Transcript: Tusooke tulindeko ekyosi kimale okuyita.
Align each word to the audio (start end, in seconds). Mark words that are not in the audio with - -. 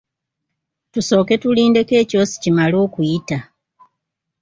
Tusooke 0.91 1.35
tulindeko 1.41 1.93
ekyosi 2.03 2.35
kimale 2.43 2.75
okuyita. 2.85 3.37